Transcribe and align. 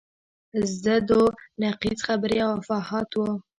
ضد 0.83 1.09
و 1.19 1.21
نقیض 1.63 1.99
خبرې 2.07 2.37
او 2.45 2.49
افواهات 2.61 3.09
وو. 3.13 3.29